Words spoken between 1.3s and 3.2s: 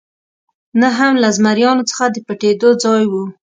زمریانو څخه د پټېدو ځای و.